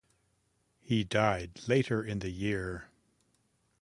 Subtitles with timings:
[0.79, 2.87] He died later in the year.